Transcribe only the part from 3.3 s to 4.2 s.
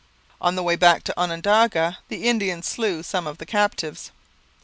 the captives.